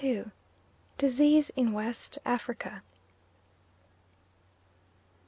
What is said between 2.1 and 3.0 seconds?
AFRICA.